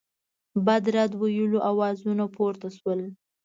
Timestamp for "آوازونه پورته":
1.71-2.67